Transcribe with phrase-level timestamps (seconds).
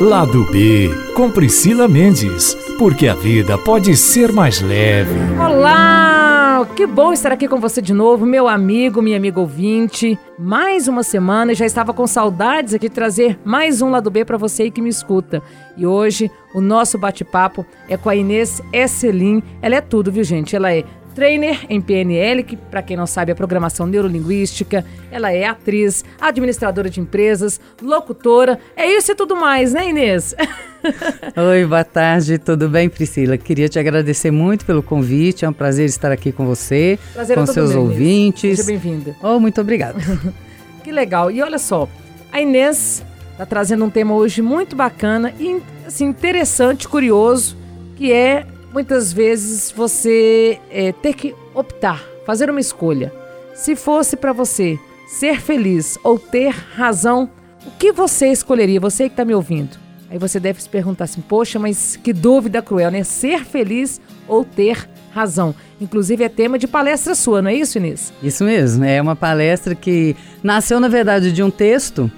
[0.00, 5.12] Lado B, com Priscila Mendes, porque a vida pode ser mais leve.
[5.38, 6.66] Olá!
[6.74, 10.18] Que bom estar aqui com você de novo, meu amigo, minha amiga ouvinte.
[10.38, 14.24] Mais uma semana e já estava com saudades aqui de trazer mais um Lado B
[14.24, 15.42] para você aí que me escuta.
[15.76, 19.42] E hoje o nosso bate-papo é com a Inês Esselin.
[19.60, 20.56] Ela é tudo, viu, gente?
[20.56, 24.84] Ela é trainer em PNL, que para quem não sabe é programação neurolinguística.
[25.10, 28.58] Ela é atriz, administradora de empresas, locutora.
[28.76, 30.34] É isso e tudo mais, né, Inês?
[31.36, 33.36] Oi, boa tarde, tudo bem, Priscila?
[33.36, 37.46] Queria te agradecer muito pelo convite, é um prazer estar aqui com você, prazer com
[37.46, 38.58] seus meu, ouvintes.
[38.58, 39.14] Seja bem-vinda.
[39.22, 39.98] Oh, muito obrigada.
[40.82, 41.30] que legal.
[41.30, 41.88] E olha só,
[42.32, 47.56] a Inês está trazendo um tema hoje muito bacana e assim, interessante, curioso,
[47.96, 53.12] que é muitas vezes você é, ter que optar, fazer uma escolha.
[53.54, 57.28] Se fosse para você ser feliz ou ter razão,
[57.66, 58.80] o que você escolheria?
[58.80, 59.76] Você que está me ouvindo.
[60.10, 63.04] Aí você deve se perguntar assim: poxa, mas que dúvida cruel, né?
[63.04, 65.54] Ser feliz ou ter razão.
[65.80, 68.12] Inclusive é tema de palestra sua, não é isso, Inês?
[68.22, 68.84] Isso mesmo.
[68.84, 72.10] É uma palestra que nasceu, na verdade, de um texto.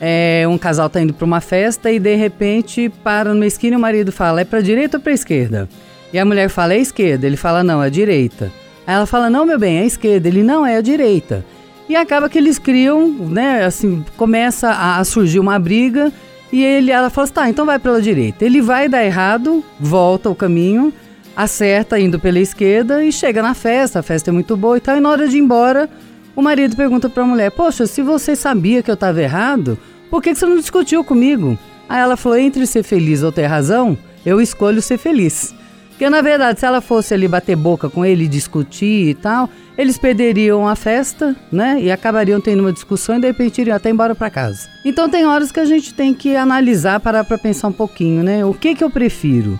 [0.00, 3.78] É, um casal está indo para uma festa e de repente para numa esquina e
[3.78, 5.68] o marido fala: é para direita ou para esquerda?
[6.12, 7.26] E a mulher fala, é esquerda.
[7.26, 8.52] Ele fala, não, é direita.
[8.86, 10.28] Aí ela fala, não, meu bem, é esquerda.
[10.28, 11.44] Ele, não, é a direita.
[11.88, 16.12] E acaba que eles criam, né, assim, começa a surgir uma briga
[16.52, 18.44] e ele, ela fala assim, tá, então vai pela direita.
[18.44, 20.92] Ele vai dar errado, volta o caminho,
[21.36, 24.96] acerta indo pela esquerda e chega na festa, a festa é muito boa e tal.
[24.96, 25.88] E na hora de ir embora,
[26.36, 29.78] o marido pergunta para a mulher, poxa, se você sabia que eu estava errado,
[30.10, 31.58] por que, que você não discutiu comigo?
[31.88, 35.54] Aí ela falou, entre ser feliz ou ter razão, eu escolho ser feliz.
[35.98, 39.98] Porque na verdade, se ela fosse ali bater boca com ele, discutir e tal, eles
[39.98, 41.76] perderiam a festa, né?
[41.80, 44.68] E acabariam tendo uma discussão e de repente iriam até embora para casa.
[44.84, 48.44] Então tem horas que a gente tem que analisar, parar para pensar um pouquinho, né?
[48.44, 49.58] O que que eu prefiro,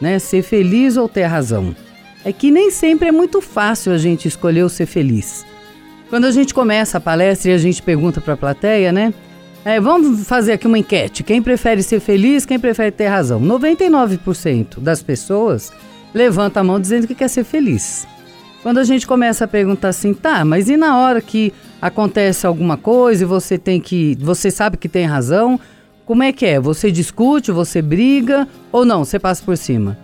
[0.00, 0.18] né?
[0.18, 1.72] Ser feliz ou ter razão?
[2.24, 5.46] É que nem sempre é muito fácil a gente escolher o ser feliz.
[6.10, 9.14] Quando a gente começa a palestra e a gente pergunta para a plateia, né?
[9.66, 11.24] É, vamos fazer aqui uma enquete.
[11.24, 13.40] Quem prefere ser feliz, quem prefere ter razão?
[13.40, 15.72] 99% das pessoas
[16.14, 18.06] levanta a mão dizendo que quer ser feliz.
[18.62, 22.76] Quando a gente começa a perguntar assim, tá, mas e na hora que acontece alguma
[22.76, 25.58] coisa e você tem que, você sabe que tem razão,
[26.04, 26.60] como é que é?
[26.60, 29.04] Você discute, você briga ou não?
[29.04, 29.98] Você passa por cima?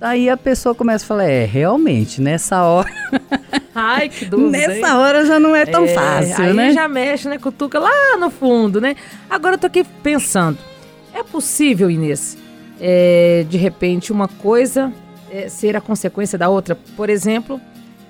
[0.00, 2.88] Aí a pessoa começa a falar, é, realmente, nessa hora
[3.74, 4.50] Ai, que dúvida.
[4.50, 4.94] Nessa hein?
[4.94, 6.68] hora já não é tão é, fácil, aí né?
[6.68, 7.38] Aí já mexe, né?
[7.38, 8.96] Cutuca lá no fundo, né?
[9.28, 10.58] Agora eu tô aqui pensando.
[11.14, 12.36] É possível, Inês,
[12.80, 14.92] é, de repente, uma coisa
[15.30, 16.76] é, ser a consequência da outra?
[16.96, 17.60] Por exemplo,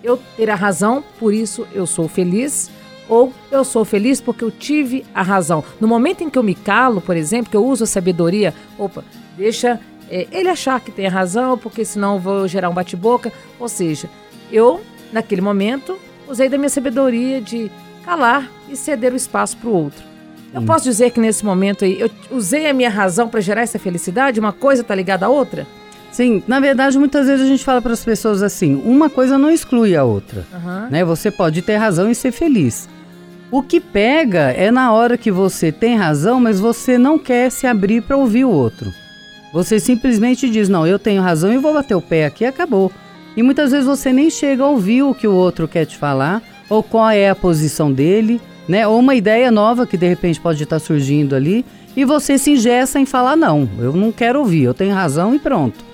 [0.03, 2.71] eu ter a razão, por isso eu sou feliz.
[3.09, 5.65] Ou eu sou feliz porque eu tive a razão.
[5.81, 9.03] No momento em que eu me calo, por exemplo, que eu uso a sabedoria, opa,
[9.37, 9.81] deixa
[10.11, 13.33] é, ele achar que tem razão, porque senão vou gerar um bate-boca.
[13.59, 14.11] Ou seja,
[14.51, 14.81] eu
[15.13, 15.99] naquele momento,
[16.29, 17.71] usei da minha sabedoria de
[18.05, 20.05] calar e ceder o espaço para o outro.
[20.53, 20.67] Eu hum.
[20.67, 24.41] posso dizer que nesse momento aí eu usei a minha razão para gerar essa felicidade?
[24.41, 25.67] Uma coisa está ligada à outra?
[26.11, 29.51] Sim, na verdade, muitas vezes a gente fala para as pessoas assim: uma coisa não
[29.51, 30.45] exclui a outra.
[30.53, 30.91] Uhum.
[30.91, 31.05] Né?
[31.05, 32.89] Você pode ter razão e ser feliz.
[33.49, 37.67] O que pega é na hora que você tem razão, mas você não quer se
[37.67, 38.93] abrir para ouvir o outro.
[39.53, 42.91] Você simplesmente diz: não, eu tenho razão e vou bater o pé aqui e acabou.
[43.37, 46.43] E muitas vezes você nem chega a ouvir o que o outro quer te falar,
[46.69, 48.87] ou qual é a posição dele, né?
[48.87, 51.65] Ou uma ideia nova que de repente pode estar surgindo ali,
[51.97, 55.39] e você se ingessa em falar: não, eu não quero ouvir, eu tenho razão e
[55.39, 55.85] pronto.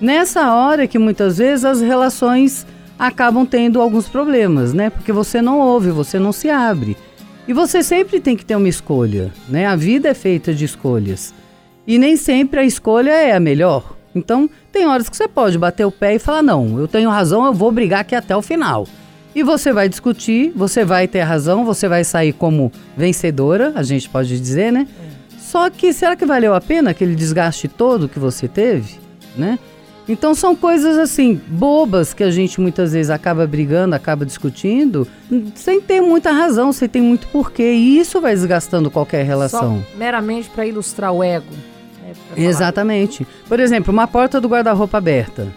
[0.00, 2.66] Nessa hora que muitas vezes as relações
[2.98, 4.90] acabam tendo alguns problemas, né?
[4.90, 6.96] Porque você não ouve, você não se abre.
[7.48, 9.66] E você sempre tem que ter uma escolha, né?
[9.66, 11.32] A vida é feita de escolhas.
[11.86, 13.96] E nem sempre a escolha é a melhor.
[14.14, 17.44] Então, tem horas que você pode bater o pé e falar: não, eu tenho razão,
[17.44, 18.86] eu vou brigar aqui até o final.
[19.34, 24.08] E você vai discutir, você vai ter razão, você vai sair como vencedora, a gente
[24.08, 24.88] pode dizer, né?
[24.98, 25.38] É.
[25.38, 28.94] Só que será que valeu a pena aquele desgaste todo que você teve,
[29.36, 29.58] né?
[30.08, 35.06] Então são coisas assim, bobas que a gente muitas vezes acaba brigando, acaba discutindo,
[35.54, 37.72] sem ter muita razão, sem ter muito porquê.
[37.72, 39.82] E isso vai desgastando qualquer relação.
[39.82, 41.52] Só meramente para ilustrar o ego.
[42.36, 43.26] Exatamente.
[43.48, 45.48] Por exemplo, uma porta do guarda-roupa aberta.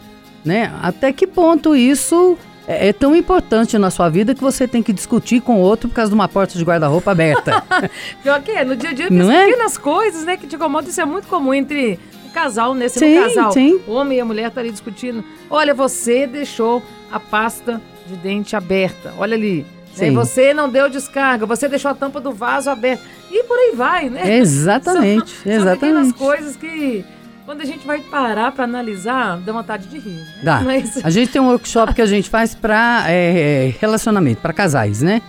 [0.44, 0.74] Né?
[0.82, 2.38] Até que ponto isso
[2.68, 5.96] é, é, tão importante na sua vida que você tem que discutir com outro por
[5.96, 7.64] causa de uma porta de guarda-roupa aberta?
[8.22, 9.48] Pior que é, no dia a dia, Não é?
[9.48, 13.08] pequenas coisas né, que te incomodam, isso é muito comum entre o casal, nesse né?
[13.08, 13.52] sim, casal.
[13.52, 13.82] Sim.
[13.88, 15.24] O homem e a mulher estão tá ali discutindo.
[15.50, 19.16] Olha, você deixou a pasta de dente aberta.
[19.18, 19.66] Olha ali.
[20.08, 20.12] Né?
[20.12, 23.04] Você não deu descarga, você deixou a tampa do vaso aberta.
[23.32, 24.38] E por aí vai, né?
[24.38, 26.18] Exatamente, são, exatamente.
[26.18, 27.06] São coisas que
[27.46, 30.18] quando a gente vai parar para analisar, dá vontade de rir.
[30.18, 30.26] Né?
[30.44, 30.62] Dá.
[30.66, 31.04] Mas...
[31.04, 35.22] A gente tem um workshop que a gente faz para é, relacionamento, para casais, né?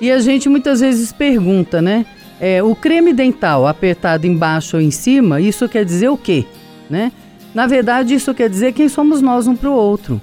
[0.00, 2.06] E a gente muitas vezes pergunta, né?
[2.40, 6.46] É, o creme dental apertado embaixo ou em cima, isso quer dizer o quê?
[6.88, 7.12] Né?
[7.54, 10.20] Na verdade, isso quer dizer quem somos nós um para o outro.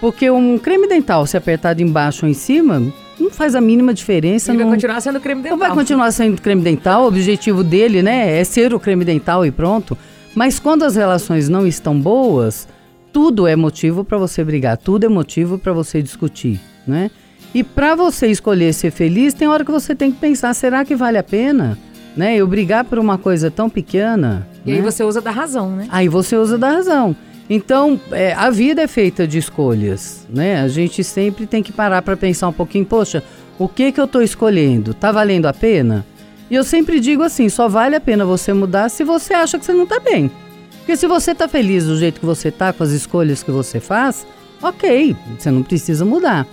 [0.00, 2.82] Porque um creme dental, se apertado embaixo ou em cima,
[3.18, 4.50] não faz a mínima diferença.
[4.50, 5.58] Ele não, vai continuar sendo creme dental.
[5.58, 7.04] Não vai continuar sendo creme dental.
[7.04, 9.96] O objetivo dele, né, é ser o creme dental e pronto.
[10.34, 12.68] Mas quando as relações não estão boas,
[13.12, 17.10] tudo é motivo para você brigar, tudo é motivo para você discutir, né?
[17.54, 20.94] E para você escolher ser feliz, tem hora que você tem que pensar, será que
[20.94, 21.78] vale a pena?
[22.16, 22.36] Né?
[22.36, 24.46] Eu brigar por uma coisa tão pequena.
[24.66, 24.76] E né?
[24.76, 25.86] aí você usa da razão, né?
[25.90, 27.16] Aí você usa da razão.
[27.50, 30.60] Então, é, a vida é feita de escolhas, né?
[30.60, 33.22] A gente sempre tem que parar para pensar um pouquinho, poxa,
[33.58, 34.92] o que que eu estou escolhendo?
[34.92, 36.04] Tá valendo a pena?
[36.50, 39.64] E eu sempre digo assim, só vale a pena você mudar se você acha que
[39.64, 40.30] você não está bem.
[40.78, 43.80] Porque se você está feliz do jeito que você está, com as escolhas que você
[43.80, 44.26] faz,
[44.62, 46.46] ok, você não precisa mudar.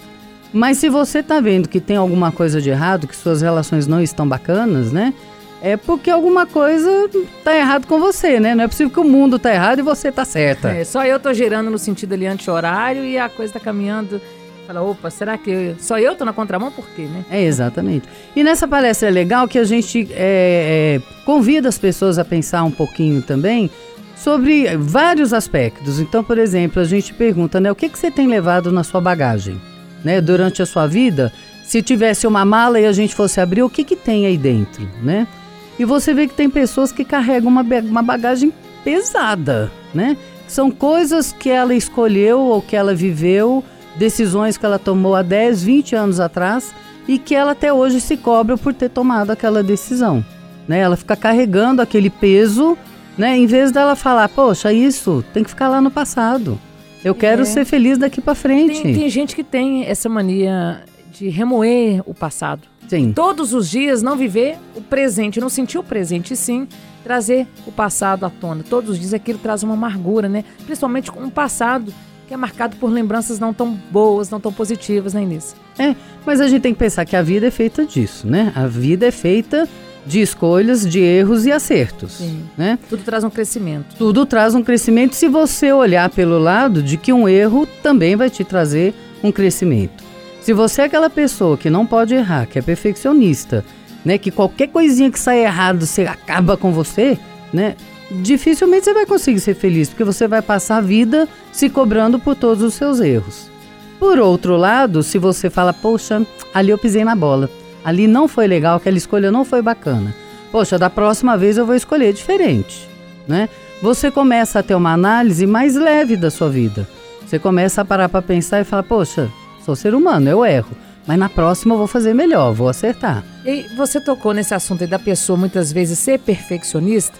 [0.52, 4.02] Mas se você está vendo que tem alguma coisa de errado, que suas relações não
[4.02, 5.14] estão bacanas, né?
[5.62, 7.10] É porque alguma coisa
[7.44, 8.54] tá errado com você, né?
[8.54, 10.70] Não é possível que o mundo tá errado e você tá certa.
[10.70, 14.22] É, só eu tô girando no sentido ali anti-horário e a coisa tá caminhando
[14.66, 16.72] Fala, opa, será que só eu tô na contramão?
[16.72, 17.24] Por quê, né?
[17.30, 18.08] É, exatamente.
[18.36, 22.64] E nessa palestra é legal que a gente é, é, convida as pessoas a pensar
[22.64, 23.70] um pouquinho também
[24.16, 26.00] sobre vários aspectos.
[26.00, 29.00] Então, por exemplo, a gente pergunta, né, o que, que você tem levado na sua
[29.00, 29.62] bagagem?
[30.04, 33.70] Né, durante a sua vida, se tivesse uma mala e a gente fosse abrir, o
[33.70, 35.28] que, que tem aí dentro, né?
[35.78, 40.16] E você vê que tem pessoas que carregam uma, uma bagagem pesada, né?
[40.48, 43.64] São coisas que ela escolheu ou que ela viveu
[43.96, 46.74] decisões que ela tomou há 10, 20 anos atrás
[47.08, 50.24] e que ela até hoje se cobra por ter tomado aquela decisão.
[50.68, 50.80] Né?
[50.80, 52.78] Ela fica carregando aquele peso,
[53.18, 53.38] né?
[53.38, 56.60] em vez dela falar, poxa, isso tem que ficar lá no passado.
[57.04, 57.46] Eu quero é.
[57.46, 58.82] ser feliz daqui para frente.
[58.82, 62.64] Tem, tem gente que tem essa mania de remoer o passado.
[62.88, 63.12] Sim.
[63.14, 66.68] Todos os dias não viver o presente, não sentir o presente, sim
[67.04, 68.64] trazer o passado à tona.
[68.68, 70.44] Todos os dias aquilo traz uma amargura, né?
[70.66, 71.94] Principalmente com um passado
[72.28, 75.56] que é marcado por lembranças não tão boas, não tão positivas, né, Inês?
[75.78, 75.96] É,
[76.26, 78.52] mas a gente tem que pensar que a vida é feita disso, né?
[78.56, 79.70] A vida é feita
[80.06, 82.44] de escolhas, de erros e acertos, Sim.
[82.58, 82.78] né?
[82.90, 83.96] Tudo traz um crescimento.
[83.98, 88.30] Tudo traz um crescimento se você olhar pelo lado de que um erro também vai
[88.30, 88.94] te trazer
[89.24, 90.05] um crescimento.
[90.46, 93.66] Se você é aquela pessoa que não pode errar, que é perfeccionista,
[94.06, 97.18] né, que qualquer coisinha que sai errado você acaba com você,
[97.52, 97.76] né?
[98.12, 102.36] dificilmente você vai conseguir ser feliz, porque você vai passar a vida se cobrando por
[102.36, 103.50] todos os seus erros.
[103.98, 107.50] Por outro lado, se você fala, poxa, ali eu pisei na bola,
[107.84, 110.14] ali não foi legal, aquela escolha não foi bacana.
[110.52, 112.88] Poxa, da próxima vez eu vou escolher diferente,
[113.28, 113.50] né?
[113.82, 116.88] Você começa a ter uma análise mais leve da sua vida.
[117.26, 119.28] Você começa a parar para pensar e falar, poxa,
[119.66, 120.72] sou ser humano, eu erro.
[121.08, 123.24] Mas na próxima eu vou fazer melhor, vou acertar.
[123.44, 127.18] E você tocou nesse assunto aí da pessoa muitas vezes ser perfeccionista.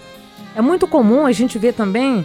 [0.54, 2.24] É muito comum a gente ver também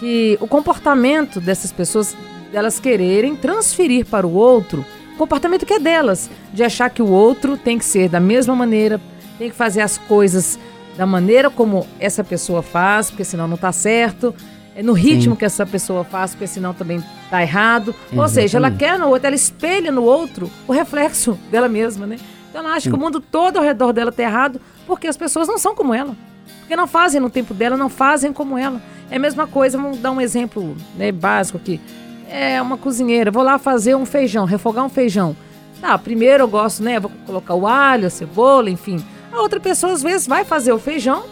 [0.00, 2.16] que o comportamento dessas pessoas,
[2.52, 4.84] delas quererem transferir para o outro
[5.14, 8.54] o comportamento que é delas, de achar que o outro tem que ser da mesma
[8.54, 9.00] maneira,
[9.38, 10.58] tem que fazer as coisas
[10.94, 14.34] da maneira como essa pessoa faz, porque senão não está certo,
[14.82, 15.38] no ritmo Sim.
[15.38, 17.90] que essa pessoa faz, porque senão também está errado.
[17.90, 18.18] Exatamente.
[18.18, 22.16] Ou seja, ela quer no outro, ela espelha no outro o reflexo dela mesma, né?
[22.50, 22.90] Então ela acha Sim.
[22.90, 25.94] que o mundo todo ao redor dela está errado, porque as pessoas não são como
[25.94, 26.14] ela.
[26.60, 28.80] Porque não fazem no tempo dela, não fazem como ela.
[29.10, 31.80] É a mesma coisa, vamos dar um exemplo né, básico aqui.
[32.28, 35.36] É uma cozinheira, vou lá fazer um feijão, refogar um feijão.
[35.80, 36.98] Tá, primeiro eu gosto, né?
[36.98, 39.04] Vou colocar o alho, a cebola, enfim.
[39.32, 41.24] A outra pessoa às vezes vai fazer o feijão,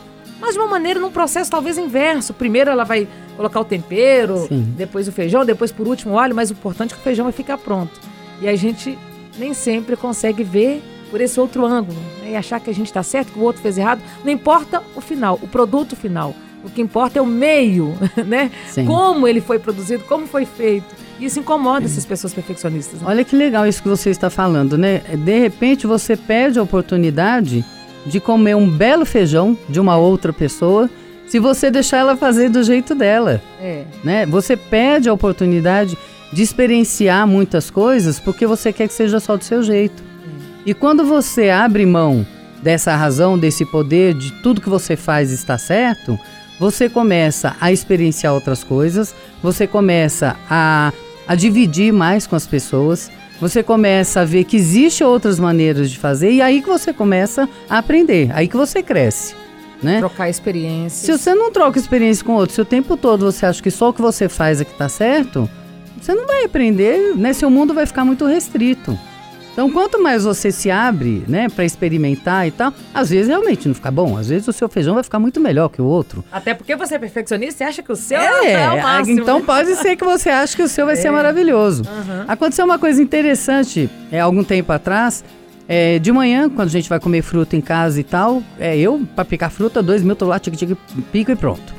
[0.45, 2.35] mas de uma maneira, num processo talvez inverso.
[2.35, 4.75] Primeiro ela vai colocar o tempero, Sim.
[4.77, 7.25] depois o feijão, depois por último o alho, mas o importante é que o feijão
[7.25, 7.99] vai ficar pronto.
[8.43, 8.99] E a gente
[9.39, 12.33] nem sempre consegue ver por esse outro ângulo né?
[12.33, 14.03] e achar que a gente está certo, que o outro fez errado.
[14.23, 16.35] Não importa o final, o produto final.
[16.63, 17.95] O que importa é o meio,
[18.27, 18.51] né?
[18.69, 18.85] Sim.
[18.85, 20.95] Como ele foi produzido, como foi feito.
[21.19, 23.01] Isso incomoda essas pessoas perfeccionistas.
[23.01, 23.07] Né?
[23.09, 24.99] Olha que legal isso que você está falando, né?
[24.99, 27.65] De repente você perde a oportunidade
[28.07, 30.89] de comer um belo feijão de uma outra pessoa
[31.27, 33.41] se você deixar ela fazer do jeito dela.
[33.61, 33.85] É.
[34.03, 34.27] Né?
[34.27, 35.97] Você perde a oportunidade
[36.33, 40.03] de experienciar muitas coisas porque você quer que seja só do seu jeito.
[40.67, 42.27] E quando você abre mão
[42.63, 46.19] dessa razão, desse poder, de tudo que você faz está certo,
[46.59, 50.93] você começa a experienciar outras coisas, você começa a,
[51.29, 53.11] a dividir mais com as pessoas,
[53.49, 57.47] você começa a ver que existem outras maneiras de fazer e aí que você começa
[57.69, 59.35] a aprender, aí que você cresce.
[59.83, 59.99] Né?
[59.99, 61.05] Trocar experiências.
[61.05, 63.91] Se você não troca experiência com outro, se o tempo todo você acha que só
[63.91, 65.49] o que você faz é que tá certo,
[66.01, 67.35] você não vai aprender, né?
[67.35, 68.99] Seu mundo vai ficar muito restrito.
[69.55, 73.75] Então, quanto mais você se abre, né, para experimentar e tal, às vezes realmente não
[73.75, 74.19] fica bom.
[74.19, 76.25] Às vezes o seu feijão vai ficar muito melhor que o outro.
[76.31, 79.21] Até porque você é perfeccionista e acha que o seu é, é o máximo.
[79.21, 80.99] Então pode ser que você ache que o seu vai é.
[80.99, 81.85] ser maravilhoso.
[81.85, 82.25] Uhum.
[82.27, 85.25] Aconteceu uma coisa interessante, é algum tempo atrás.
[85.69, 89.07] É, de manhã, quando a gente vai comer fruta em casa e tal, é eu,
[89.15, 90.55] para picar fruta, dois mil, tô lá, tic,
[91.13, 91.74] pico e pronto.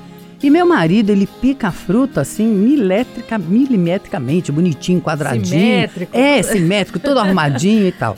[0.45, 5.47] E meu marido, ele pica a fruta assim, milétrica, milimetricamente, bonitinho, quadradinho.
[5.47, 6.15] Simétrico.
[6.15, 8.15] É, simétrico, todo arrumadinho e tal.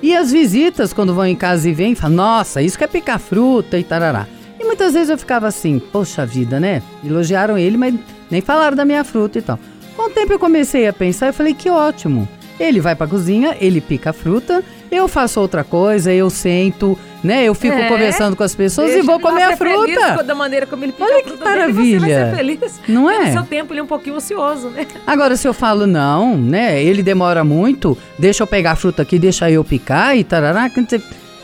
[0.00, 3.18] E as visitas, quando vão em casa e vêm, falam, nossa, isso que é picar
[3.18, 4.24] fruta e tarará.
[4.56, 6.80] E muitas vezes eu ficava assim, poxa vida, né?
[7.04, 7.92] Elogiaram ele, mas
[8.30, 9.58] nem falaram da minha fruta e tal.
[9.96, 12.28] Com o tempo eu comecei a pensar, eu falei, que ótimo.
[12.60, 14.62] Ele vai pra cozinha, ele pica a fruta,
[14.96, 17.44] eu faço outra coisa, eu sento, né?
[17.44, 20.22] Eu fico é, conversando com as pessoas e vou comer a fruta.
[20.22, 22.00] da maneira como ele pica Olha a fruta que maravilha.
[22.00, 22.80] Dele, você vai ser feliz.
[22.88, 23.26] Não é?
[23.26, 24.86] No seu tempo ele é um pouquinho ocioso, né?
[25.06, 26.82] Agora se eu falo não, né?
[26.82, 30.70] Ele demora muito, deixa eu pegar a fruta aqui, deixa eu picar e tarará,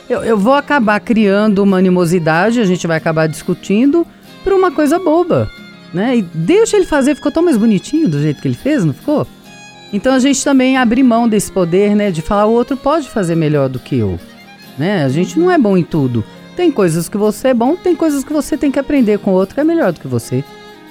[0.09, 4.04] eu, eu vou acabar criando uma animosidade, a gente vai acabar discutindo
[4.42, 5.49] por uma coisa boba,
[5.95, 6.16] né?
[6.16, 9.26] E deixa ele fazer, ficou tão mais bonitinho do jeito que ele fez, não ficou?
[9.92, 13.35] Então a gente também abre mão desse poder, né, de falar o outro pode fazer
[13.35, 14.18] melhor do que eu,
[14.78, 15.04] né?
[15.04, 16.25] A gente não é bom em tudo.
[16.56, 19.35] Tem coisas que você é bom, tem coisas que você tem que aprender com o
[19.35, 20.44] outro que é melhor do que você.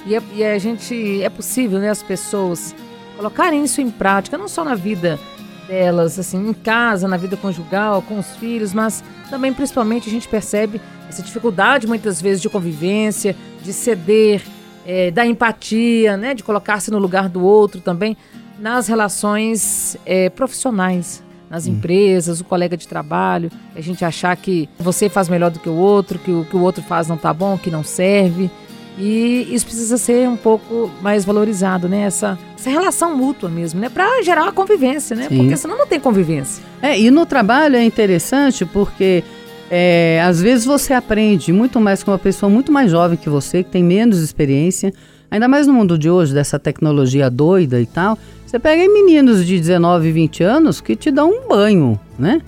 [0.06, 2.76] E, é, e a gente é possível, né, as pessoas
[3.16, 5.20] colocarem isso em prática, não só na vida
[5.68, 10.28] delas, assim, em casa, na vida conjugal, com os filhos, mas também principalmente a gente
[10.28, 14.42] percebe essa dificuldade muitas vezes de convivência, de ceder,
[14.86, 18.18] é, da empatia, né, de colocar-se no lugar do outro também
[18.60, 21.72] nas relações é, profissionais, nas hum.
[21.72, 25.76] empresas, o colega de trabalho, a gente achar que você faz melhor do que o
[25.76, 28.50] outro, que o que o outro faz não tá bom, que não serve.
[28.98, 32.02] E isso precisa ser um pouco mais valorizado, né?
[32.02, 33.88] Essa, essa relação mútua mesmo, né?
[33.88, 35.28] Para gerar uma convivência, né?
[35.30, 35.38] Sim.
[35.38, 36.62] Porque senão não tem convivência.
[36.82, 39.24] É, e no trabalho é interessante porque
[39.72, 43.64] é, às vezes você aprende muito mais com uma pessoa muito mais jovem que você,
[43.64, 44.94] que tem menos experiência,
[45.32, 48.18] ainda mais no mundo de hoje, dessa tecnologia doida e tal.
[48.50, 52.42] Você pega meninos de 19, 20 anos que te dão um banho, né?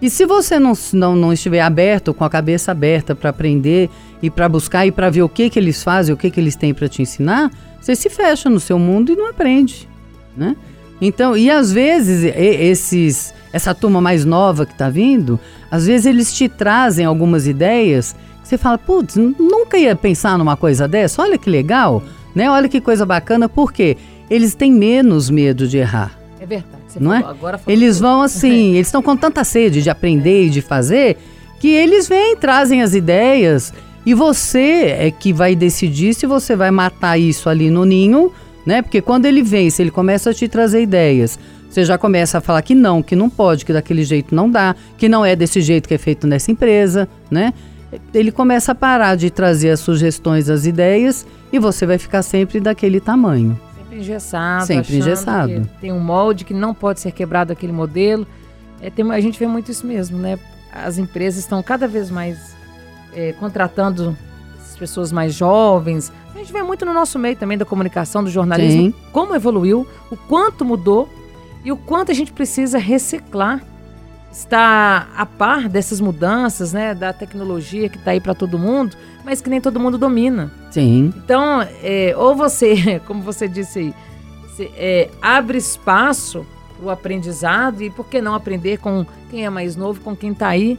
[0.00, 3.90] E se você não, não, não estiver aberto, com a cabeça aberta para aprender
[4.22, 6.56] e para buscar e para ver o que, que eles fazem, o que, que eles
[6.56, 9.86] têm para te ensinar, você se fecha no seu mundo e não aprende,
[10.34, 10.56] né?
[11.02, 15.38] Então, e às vezes esses essa turma mais nova que está vindo,
[15.70, 20.56] às vezes eles te trazem algumas ideias que você fala, putz, nunca ia pensar numa
[20.56, 22.02] coisa dessa, olha que legal,
[22.34, 22.50] né?
[22.50, 23.98] Olha que coisa bacana, por quê?
[24.32, 26.18] Eles têm menos medo de errar.
[26.40, 26.82] É verdade.
[26.98, 27.30] não falou, é?
[27.30, 31.18] Agora eles vão assim, eles estão com tanta sede de aprender e de fazer
[31.60, 33.74] que eles vêm, trazem as ideias
[34.06, 38.32] e você é que vai decidir se você vai matar isso ali no ninho,
[38.66, 38.80] né?
[38.80, 41.38] Porque quando ele vem, se ele começa a te trazer ideias,
[41.70, 44.74] você já começa a falar que não, que não pode, que daquele jeito não dá,
[44.96, 47.52] que não é desse jeito que é feito nessa empresa, né?
[48.14, 52.58] Ele começa a parar de trazer as sugestões, as ideias e você vai ficar sempre
[52.58, 53.60] daquele tamanho
[53.92, 54.66] sempre engessado.
[54.66, 55.70] Sempre engessado.
[55.80, 58.26] Tem um molde que não pode ser quebrado aquele modelo.
[58.80, 60.38] É, tem, a gente vê muito isso mesmo, né?
[60.72, 62.56] As empresas estão cada vez mais
[63.14, 64.16] é, contratando
[64.60, 66.12] as pessoas mais jovens.
[66.34, 68.94] A gente vê muito no nosso meio também da comunicação, do jornalismo, Sim.
[69.12, 71.08] como evoluiu, o quanto mudou
[71.62, 73.62] e o quanto a gente precisa reciclar
[74.32, 79.42] está a par dessas mudanças, né, da tecnologia que está aí para todo mundo, mas
[79.42, 80.50] que nem todo mundo domina.
[80.70, 81.12] Sim.
[81.16, 83.94] Então, é, ou você, como você disse aí,
[84.48, 86.46] você, é, abre espaço
[86.76, 90.32] para o aprendizado e por que não aprender com quem é mais novo, com quem
[90.32, 90.78] está aí,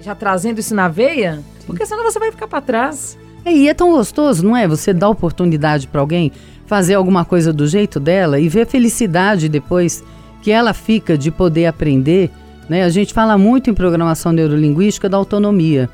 [0.00, 1.42] já trazendo isso na veia?
[1.58, 1.66] Sim.
[1.66, 3.18] Porque senão você vai ficar para trás.
[3.44, 4.68] É, e é tão gostoso, não é?
[4.68, 6.30] Você dá oportunidade para alguém
[6.66, 10.04] fazer alguma coisa do jeito dela e ver a felicidade depois
[10.40, 12.30] que ela fica de poder aprender
[12.68, 12.84] né?
[12.84, 15.88] A gente fala muito em programação neurolinguística da autonomia.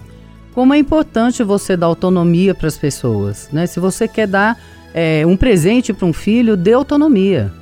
[0.55, 3.49] Como é importante você dar autonomia para as pessoas.
[3.53, 3.67] Né?
[3.67, 4.59] Se você quer dar
[4.93, 7.53] é, um presente para um filho, dê autonomia.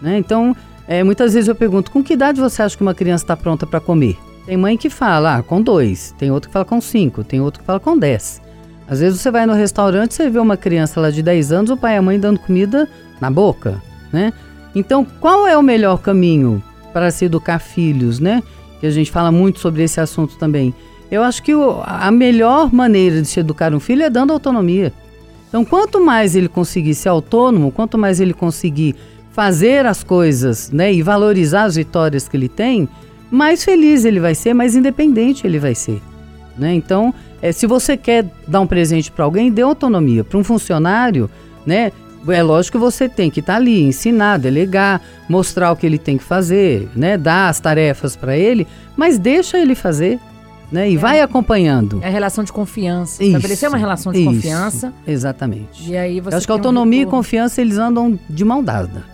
[0.00, 0.18] Né?
[0.18, 0.54] Então,
[0.86, 3.66] é, muitas vezes eu pergunto: com que idade você acha que uma criança está pronta
[3.66, 4.16] para comer?
[4.46, 7.60] Tem mãe que fala, ah, com dois, tem outro que fala com cinco, tem outro
[7.60, 8.40] que fala com dez.
[8.88, 11.76] Às vezes você vai no restaurante e vê uma criança lá de 10 anos, o
[11.76, 12.88] pai e a mãe dando comida
[13.20, 13.82] na boca,
[14.12, 14.32] né?
[14.72, 16.62] Então, qual é o melhor caminho?
[16.96, 18.42] Para se educar filhos, né?
[18.80, 20.74] Que a gente fala muito sobre esse assunto também.
[21.10, 24.90] Eu acho que o, a melhor maneira de se educar um filho é dando autonomia.
[25.46, 28.96] Então, quanto mais ele conseguir ser autônomo, quanto mais ele conseguir
[29.30, 32.88] fazer as coisas, né, e valorizar as vitórias que ele tem,
[33.30, 36.00] mais feliz ele vai ser, mais independente ele vai ser,
[36.56, 36.72] né?
[36.72, 37.12] Então,
[37.42, 40.24] é, se você quer dar um presente para alguém, dê autonomia.
[40.24, 41.28] Para um funcionário,
[41.66, 41.92] né?
[42.28, 45.98] É lógico que você tem que estar tá ali, ensinar, delegar, mostrar o que ele
[45.98, 47.16] tem que fazer, né?
[47.16, 48.66] Dar as tarefas para ele,
[48.96, 50.18] mas deixa ele fazer,
[50.70, 50.90] né?
[50.90, 50.98] E é.
[50.98, 52.00] vai acompanhando.
[52.02, 53.22] É a relação de confiança.
[53.22, 54.92] Isso, Estabelecer uma relação de isso, confiança.
[55.06, 55.90] Exatamente.
[55.90, 59.04] E aí você Eu acho que autonomia um e confiança eles andam de mão dada.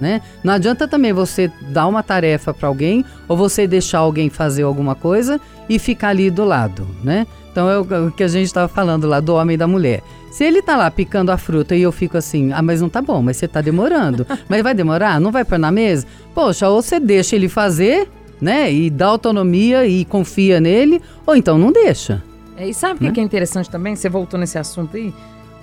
[0.00, 0.22] Né?
[0.42, 4.94] Não adianta também você dar uma tarefa para alguém ou você deixar alguém fazer alguma
[4.94, 7.26] coisa e ficar ali do lado, né?
[7.50, 10.02] Então é o que a gente estava falando lá do homem e da mulher.
[10.30, 13.02] Se ele tá lá picando a fruta e eu fico assim, ah, mas não tá
[13.02, 14.24] bom, mas você tá demorando.
[14.48, 15.20] mas vai demorar?
[15.20, 16.06] Não vai pôr na mesa?
[16.34, 18.08] Poxa, ou você deixa ele fazer,
[18.40, 18.72] né?
[18.72, 22.22] E dá autonomia e confia nele, ou então não deixa.
[22.56, 23.10] É, e sabe o né?
[23.10, 23.96] que é interessante também?
[23.96, 25.12] Você voltou nesse assunto aí?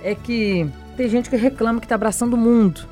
[0.02, 2.82] É que tem gente que reclama que tá abraçando o mundo.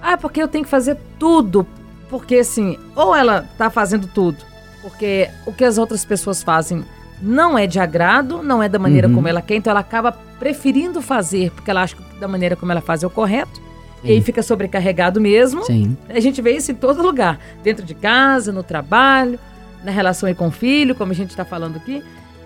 [0.00, 1.64] Ah, porque eu tenho que fazer tudo.
[2.10, 4.38] Porque assim, ou ela tá fazendo tudo,
[4.82, 6.84] porque o que as outras pessoas fazem
[7.22, 9.14] não é de agrado, não é da maneira uhum.
[9.14, 12.72] como ela quer, então ela acaba preferindo fazer, porque ela acha que da maneira como
[12.72, 13.54] ela faz é o correto.
[14.02, 14.08] Sim.
[14.08, 15.64] E aí fica sobrecarregado mesmo.
[15.64, 15.96] Sim.
[16.08, 17.38] A gente vê isso em todo lugar.
[17.62, 19.38] Dentro de casa, no trabalho,
[19.84, 22.02] na relação aí com o filho, como a gente está falando aqui.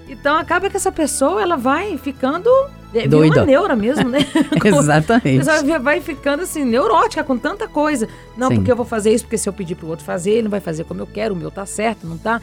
[0.08, 2.50] Então acaba que essa pessoa ela vai ficando
[2.94, 4.18] é, doida, uma neura mesmo, né?
[4.62, 5.48] Exatamente.
[5.48, 8.06] Ela vai ficando assim neurótica com tanta coisa.
[8.36, 8.56] Não, Sim.
[8.56, 10.60] porque eu vou fazer isso, porque se eu pedir pro outro fazer, ele não vai
[10.60, 12.40] fazer como eu quero, o meu tá certo, não tá?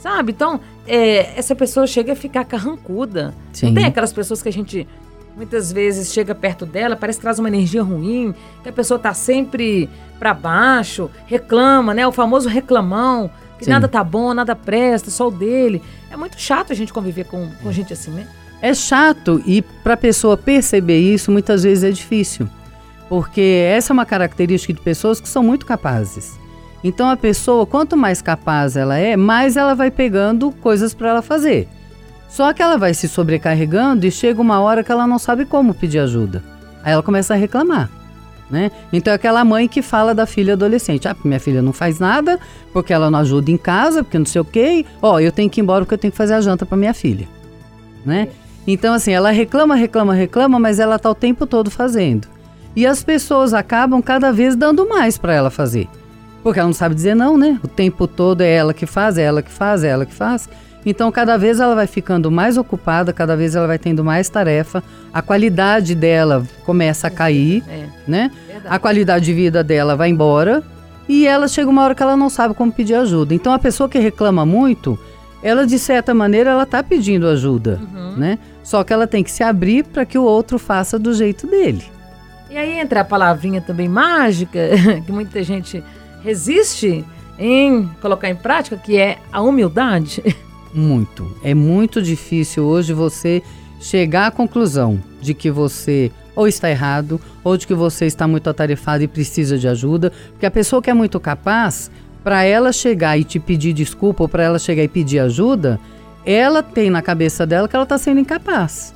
[0.00, 0.32] Sabe?
[0.32, 3.34] Então, é, essa pessoa chega a ficar carrancuda.
[3.52, 3.66] Sim.
[3.66, 4.88] Não tem aquelas pessoas que a gente
[5.36, 9.14] muitas vezes chega perto dela, parece que traz uma energia ruim, que a pessoa tá
[9.14, 9.88] sempre
[10.18, 12.06] para baixo, reclama, né?
[12.06, 13.70] O famoso reclamão, que Sim.
[13.70, 15.82] nada tá bom, nada presta, só o dele.
[16.10, 18.26] É muito chato a gente conviver com, com gente assim, né?
[18.62, 22.48] É chato e para a pessoa perceber isso muitas vezes é difícil,
[23.08, 26.38] porque essa é uma característica de pessoas que são muito capazes.
[26.82, 31.22] Então a pessoa, quanto mais capaz ela é, mais ela vai pegando coisas para ela
[31.22, 31.68] fazer.
[32.28, 35.74] Só que ela vai se sobrecarregando e chega uma hora que ela não sabe como
[35.74, 36.42] pedir ajuda.
[36.82, 37.90] Aí ela começa a reclamar.
[38.50, 38.70] Né?
[38.92, 42.38] Então é aquela mãe que fala da filha adolescente, ah, minha filha não faz nada,
[42.72, 45.48] porque ela não ajuda em casa, porque não sei o quê, ó, oh, eu tenho
[45.48, 47.28] que ir embora porque eu tenho que fazer a janta para minha filha,
[48.04, 48.26] né?
[48.66, 52.26] Então assim, ela reclama, reclama, reclama, mas ela tá o tempo todo fazendo.
[52.74, 55.88] E as pessoas acabam cada vez dando mais para ela fazer.
[56.42, 57.58] Porque ela não sabe dizer não, né?
[57.62, 60.48] O tempo todo é ela que faz, é ela que faz, é ela que faz.
[60.84, 64.82] Então, cada vez ela vai ficando mais ocupada, cada vez ela vai tendo mais tarefa,
[65.12, 67.84] a qualidade dela começa a cair, é.
[68.08, 68.30] né?
[68.46, 68.74] Verdade.
[68.74, 70.62] A qualidade de vida dela vai embora
[71.06, 73.34] e ela chega uma hora que ela não sabe como pedir ajuda.
[73.34, 74.98] Então, a pessoa que reclama muito,
[75.42, 78.16] ela de certa maneira ela está pedindo ajuda, uhum.
[78.16, 78.38] né?
[78.62, 81.84] Só que ela tem que se abrir para que o outro faça do jeito dele.
[82.50, 84.58] E aí entra a palavrinha também mágica
[85.04, 85.84] que muita gente
[86.22, 87.04] resiste
[87.38, 90.22] em colocar em prática, que é a humildade?
[90.72, 91.36] Muito.
[91.42, 93.42] É muito difícil hoje você
[93.80, 98.48] chegar à conclusão de que você ou está errado, ou de que você está muito
[98.48, 101.90] atarefado e precisa de ajuda, porque a pessoa que é muito capaz,
[102.22, 105.80] para ela chegar e te pedir desculpa, ou para ela chegar e pedir ajuda,
[106.24, 108.94] ela tem na cabeça dela que ela está sendo incapaz.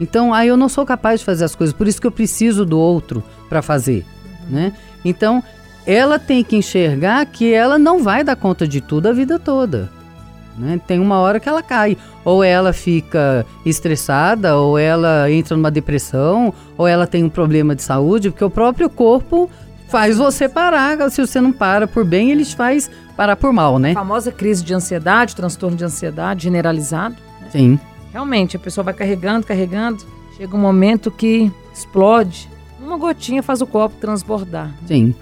[0.00, 2.12] Então, aí ah, eu não sou capaz de fazer as coisas, por isso que eu
[2.12, 4.04] preciso do outro para fazer,
[4.48, 4.72] né?
[5.04, 5.42] Então,
[5.86, 9.90] ela tem que enxergar que ela não vai dar conta de tudo a vida toda.
[10.56, 10.80] Né?
[10.86, 11.96] Tem uma hora que ela cai.
[12.24, 17.82] Ou ela fica estressada, ou ela entra numa depressão, ou ela tem um problema de
[17.82, 19.50] saúde, porque o próprio corpo
[19.88, 21.10] faz você parar.
[21.10, 23.92] Se você não para por bem, ele te faz parar por mal, né?
[23.92, 27.16] A famosa crise de ansiedade, transtorno de ansiedade generalizado.
[27.40, 27.48] Né?
[27.50, 27.80] Sim.
[28.12, 30.04] Realmente, a pessoa vai carregando, carregando,
[30.36, 32.48] chega um momento que explode.
[32.80, 34.70] Uma gotinha faz o copo transbordar.
[34.86, 35.14] Sim.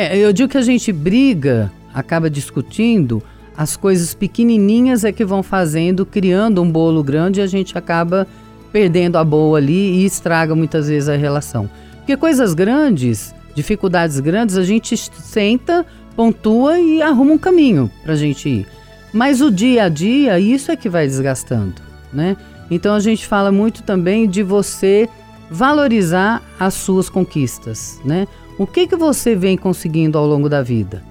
[0.00, 3.20] É, eu digo que a gente briga, acaba discutindo,
[3.56, 8.24] as coisas pequenininhas é que vão fazendo, criando um bolo grande e a gente acaba
[8.70, 11.68] perdendo a boa ali e estraga muitas vezes a relação.
[11.96, 15.84] Porque coisas grandes, dificuldades grandes, a gente senta,
[16.14, 18.68] pontua e arruma um caminho para a gente ir.
[19.12, 21.82] Mas o dia a dia, isso é que vai desgastando,
[22.12, 22.36] né?
[22.70, 25.08] Então a gente fala muito também de você
[25.50, 28.28] valorizar as suas conquistas, né?
[28.58, 31.02] O que, que você vem conseguindo ao longo da vida?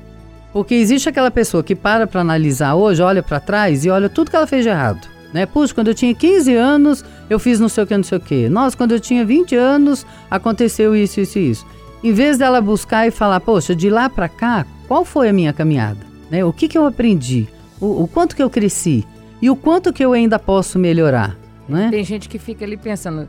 [0.52, 4.30] Porque existe aquela pessoa que para para analisar hoje, olha para trás e olha tudo
[4.30, 5.08] que ela fez de errado.
[5.34, 5.46] Né?
[5.46, 8.22] Puxa, quando eu tinha 15 anos, eu fiz não sei o que, não sei o
[8.22, 8.50] que.
[8.50, 11.66] Nossa, quando eu tinha 20 anos, aconteceu isso, isso e isso.
[12.04, 15.54] Em vez dela buscar e falar, poxa, de lá para cá, qual foi a minha
[15.54, 16.00] caminhada?
[16.30, 16.44] Né?
[16.44, 17.48] O que, que eu aprendi?
[17.80, 19.06] O, o, quanto que eu cresci?
[19.42, 21.38] E o quanto que eu ainda posso melhorar?
[21.68, 21.90] Né?
[21.92, 23.28] Tem gente que fica ali pensando,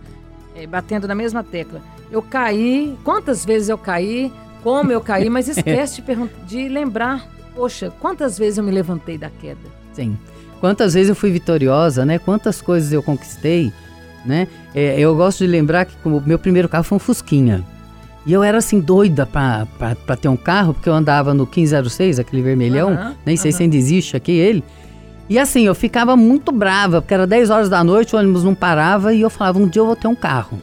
[0.58, 1.80] é, batendo na mesma tecla.
[2.10, 7.92] Eu caí, quantas vezes eu caí, como eu caí, mas esquece de, de lembrar, poxa,
[8.00, 9.60] quantas vezes eu me levantei da queda.
[9.92, 10.18] Sim.
[10.60, 12.18] Quantas vezes eu fui vitoriosa, né?
[12.18, 13.72] Quantas coisas eu conquistei,
[14.24, 14.48] né?
[14.74, 17.64] É, eu gosto de lembrar que o meu primeiro carro foi um Fusquinha.
[18.26, 22.42] E eu era assim doida pra ter um carro, porque eu andava no 1506, aquele
[22.42, 24.62] vermelhão, uhum, nem sei se ainda existe aqui ele.
[25.28, 28.54] E assim, eu ficava muito brava, porque era 10 horas da noite, o ônibus não
[28.54, 30.58] parava e eu falava: um dia eu vou ter um carro.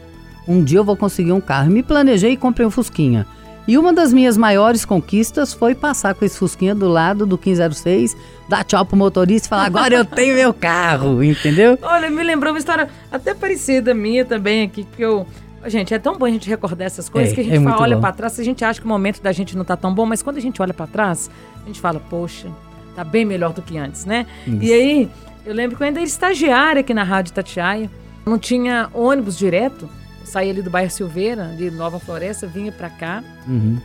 [0.48, 1.72] Um dia eu vou conseguir um carro.
[1.72, 3.26] Me planejei e comprei um Fusquinha.
[3.68, 8.16] E uma das minhas maiores conquistas foi passar com esse Fusquinha do lado do 1506,
[8.48, 11.78] dar tchau pro motorista e falar: agora eu tenho meu carro, entendeu?
[11.82, 15.26] Olha, me lembrou uma história até parecida minha também aqui, que eu.
[15.68, 17.82] Gente, é tão bom a gente recordar essas coisas é, que a gente é fala,
[17.82, 20.06] olha para trás, a gente acha que o momento da gente não tá tão bom,
[20.06, 21.28] mas quando a gente olha para trás,
[21.64, 22.50] a gente fala, poxa,
[22.96, 24.26] tá bem melhor do que antes, né?
[24.48, 24.64] Isso.
[24.64, 25.10] E aí,
[25.46, 27.90] eu lembro que eu ainda era estagiária aqui na Rádio Tatiaia,
[28.26, 29.88] não tinha ônibus direto
[30.26, 33.24] saía ali do bairro Silveira, de Nova Floresta, vinha para cá.
[33.48, 33.78] Uhum.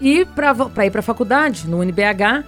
[0.00, 2.44] E para ir para a faculdade, no UNBH,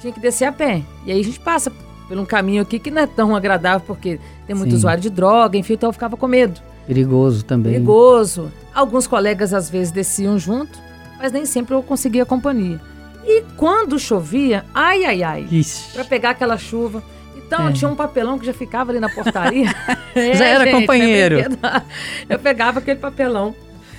[0.00, 0.82] tinha que descer a pé.
[1.04, 1.70] E aí a gente passa
[2.08, 4.76] por um caminho aqui que não é tão agradável, porque tem muito Sim.
[4.76, 6.60] usuário de droga, enfim, então eu ficava com medo.
[6.86, 7.72] Perigoso também.
[7.72, 8.50] Perigoso.
[8.74, 10.78] Alguns colegas às vezes desciam junto,
[11.18, 12.80] mas nem sempre eu conseguia companhia.
[13.24, 15.46] E quando chovia, ai, ai, ai,
[15.92, 17.02] para pegar aquela chuva.
[17.36, 17.72] Então, é.
[17.72, 19.74] tinha um papelão que já ficava ali na portaria.
[20.14, 21.36] é, já era gente, companheiro.
[22.28, 23.54] Eu pegava aquele papelão,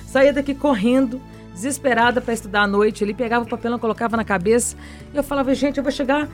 [0.06, 1.20] saía daqui correndo,
[1.52, 3.04] desesperada para estudar à noite.
[3.04, 4.76] Ele pegava o papelão, colocava na cabeça.
[5.12, 6.28] E eu falava, gente, eu vou chegar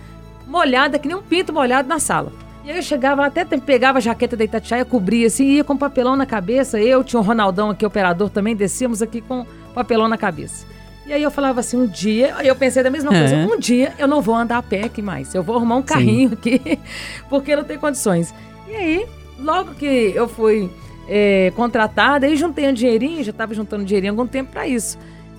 [0.47, 2.33] molhada, que nem um pinto molhado na sala.
[2.65, 6.15] E aí eu chegava, até pegava a jaqueta da Itatiaia, cobria assim, ia com papelão
[6.15, 6.81] na cabeça.
[6.81, 10.67] Eu tinha o Ronaldão aqui, operador também, descíamos aqui com papelão na cabeça.
[11.09, 13.95] E aí eu falava assim, um dia, aí eu pensei da mesma coisa, um dia
[13.99, 16.35] eu não vou andar a pé aqui mais, eu vou arrumar um carrinho Sim.
[16.35, 16.79] aqui,
[17.31, 18.35] porque não tem condições.
[18.69, 19.07] E aí,
[19.39, 20.71] logo que eu fui
[21.09, 24.99] é, contratada, aí juntei um dinheirinho, já estava juntando dinheirinho há algum tempo para isso.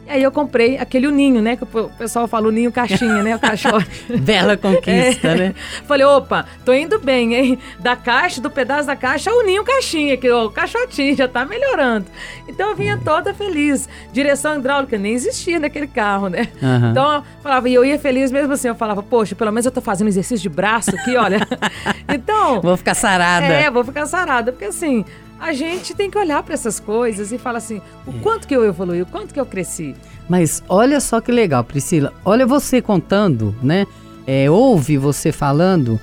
[0.10, 1.56] E aí eu comprei aquele uninho, né?
[1.56, 3.36] Que o pessoal fala o ninho caixinha, né?
[3.36, 3.88] O caixote.
[4.18, 5.36] Bela conquista, é.
[5.36, 5.56] né?
[5.86, 7.60] Falei, opa, tô indo bem, hein?
[7.78, 12.08] Da caixa, do pedaço da caixa, o ninho caixinha, que o caixotinho já tá melhorando.
[12.48, 13.88] Então eu vinha toda feliz.
[14.12, 16.48] Direção hidráulica nem existia naquele carro, né?
[16.60, 16.90] Uhum.
[16.90, 18.68] Então eu falava, e eu ia feliz mesmo assim.
[18.68, 21.48] Eu falava, poxa, pelo menos eu tô fazendo exercício de braço aqui, olha.
[22.12, 22.60] então.
[22.62, 23.46] Vou ficar sarada.
[23.46, 24.52] É, vou ficar sarada.
[24.52, 25.06] Porque assim,
[25.40, 28.20] a gente tem que olhar para essas coisas e falar assim, o é.
[28.22, 29.96] quanto que eu evolui, o quanto que eu cresci.
[30.28, 32.14] Mas olha só que legal, Priscila.
[32.26, 33.88] Olha você contando, né?
[34.28, 36.00] É, ouve você falando.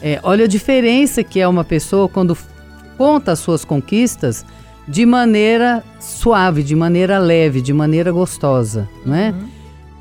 [0.00, 2.36] É, olha a diferença que é uma pessoa quando
[2.96, 4.44] conta as suas conquistas
[4.88, 9.30] de maneira suave, de maneira leve, de maneira gostosa, é?
[9.30, 9.48] Uhum.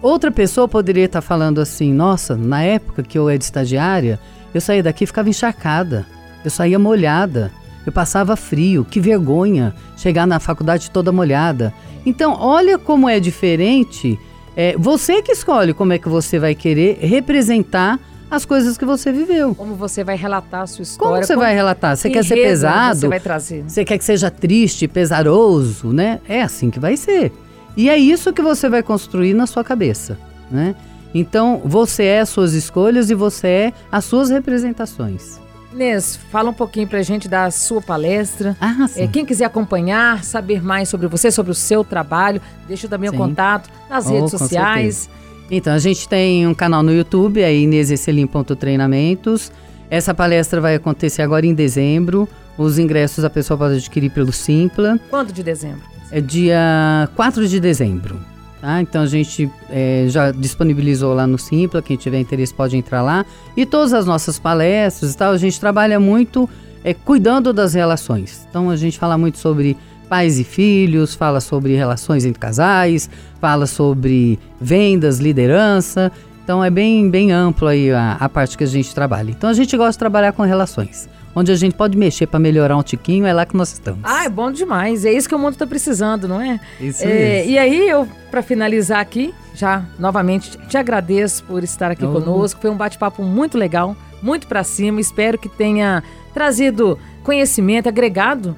[0.02, 4.20] Outra pessoa poderia estar falando assim: nossa, na época que eu era estagiária,
[4.54, 6.06] eu saía daqui e ficava encharcada,
[6.44, 7.52] eu saía molhada.
[7.86, 11.74] Eu passava frio, que vergonha chegar na faculdade toda molhada.
[12.06, 14.20] Então, olha como é diferente.
[14.56, 19.12] É, você que escolhe como é que você vai querer representar as coisas que você
[19.12, 19.54] viveu.
[19.54, 21.14] Como você vai relatar a sua história.
[21.14, 21.96] Como você como vai relatar?
[21.96, 23.00] Você quer ser pesado?
[23.02, 23.64] Você vai trazer.
[23.68, 26.20] Você quer que seja triste, pesaroso, né?
[26.28, 27.32] É assim que vai ser.
[27.78, 30.18] E é isso que você vai construir na sua cabeça,
[30.50, 30.76] né?
[31.14, 35.40] Então, você é as suas escolhas e você é as suas representações.
[35.76, 38.56] Inês, fala um pouquinho pra gente da sua palestra.
[38.62, 39.04] Ah, sim.
[39.04, 43.16] É, quem quiser acompanhar, saber mais sobre você, sobre o seu trabalho, deixa também sim.
[43.16, 45.10] o contato nas oh, redes sociais.
[45.52, 49.52] Então, a gente tem um canal no YouTube, é ineseselim.treinamentos.
[49.90, 52.28] Essa palestra vai acontecer agora em dezembro.
[52.58, 54.98] Os ingressos a pessoa pode adquirir pelo Simpla.
[55.10, 55.84] Quando de dezembro?
[56.10, 58.18] É dia 4 de dezembro.
[58.66, 58.82] Tá?
[58.82, 63.24] Então a gente é, já disponibilizou lá no Simpla, quem tiver interesse pode entrar lá.
[63.56, 66.50] E todas as nossas palestras e tal, a gente trabalha muito
[66.84, 68.48] é, cuidando das relações.
[68.50, 69.78] Então a gente fala muito sobre
[70.10, 73.08] pais e filhos, fala sobre relações entre casais,
[73.40, 76.12] fala sobre vendas, liderança.
[76.44, 79.30] Então é bem, bem amplo aí a, a parte que a gente trabalha.
[79.30, 82.78] Então a gente gosta de trabalhar com relações onde a gente pode mexer para melhorar
[82.78, 84.00] um tiquinho, é lá que nós estamos.
[84.04, 85.04] Ah, é bom demais.
[85.04, 86.60] É isso que o mundo está precisando, não é?
[86.80, 87.52] Isso é, mesmo.
[87.52, 92.14] E aí, eu, para finalizar aqui, já novamente te agradeço por estar aqui oh.
[92.14, 92.62] conosco.
[92.62, 95.02] Foi um bate-papo muito legal, muito para cima.
[95.02, 96.02] Espero que tenha
[96.34, 98.56] trazido conhecimento, agregado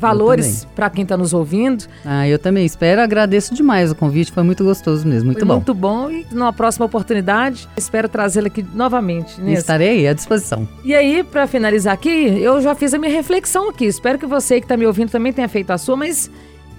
[0.00, 1.84] valores para quem está nos ouvindo.
[2.04, 5.54] Ah, eu também espero, agradeço demais o convite, foi muito gostoso mesmo, muito foi bom.
[5.54, 9.40] Muito bom e numa próxima oportunidade espero trazê-la aqui novamente.
[9.40, 9.60] Nesse.
[9.60, 10.66] Estarei à disposição.
[10.84, 14.58] E aí, para finalizar aqui, eu já fiz a minha reflexão aqui, espero que você
[14.58, 16.30] que está me ouvindo também tenha feito a sua, mas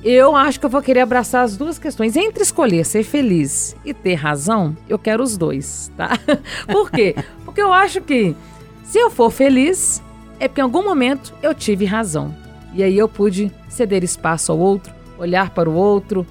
[0.04, 2.16] eu acho que eu vou querer abraçar as duas questões.
[2.16, 6.18] Entre escolher ser feliz e ter razão, eu quero os dois, tá?
[6.68, 7.16] Por quê?
[7.46, 8.36] Porque eu acho que
[8.84, 10.02] se eu for feliz,
[10.40, 12.36] é porque em algum momento eu tive razão.
[12.74, 16.26] E aí eu pude ceder espaço ao outro, olhar para o outro,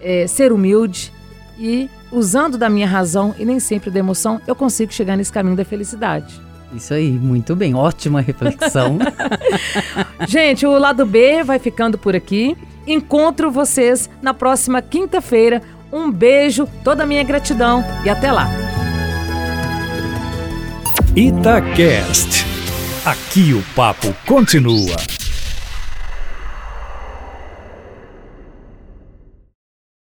[0.00, 1.12] é, ser humilde
[1.58, 5.56] e usando da minha razão e nem sempre da emoção, eu consigo chegar nesse caminho
[5.56, 6.40] da felicidade.
[6.74, 8.98] Isso aí, muito bem, ótima reflexão.
[10.26, 12.56] Gente, o lado B vai ficando por aqui.
[12.86, 15.62] Encontro vocês na próxima quinta-feira.
[15.92, 18.48] Um beijo, toda a minha gratidão e até lá.
[21.14, 22.46] Itacast.
[23.04, 24.96] Aqui o papo continua.